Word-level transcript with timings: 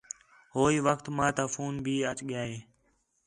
ہوئی 0.55 0.77
وخت 0.87 1.05
ماں 1.15 1.31
تا 1.37 1.43
فون 1.53 1.73
بھی 1.85 1.95
اَچ 2.09 2.19
ڳِیا 2.27 2.41
ہِے 2.49 2.57